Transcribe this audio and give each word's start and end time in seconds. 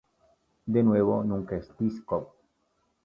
De 0.65 0.81
Nuevo 0.81 1.21
Nunca 1.23 1.55
en 1.57 1.65
discogs 1.77 2.33